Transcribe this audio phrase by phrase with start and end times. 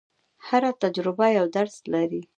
[0.47, 2.21] هره تجربه یو درس لري.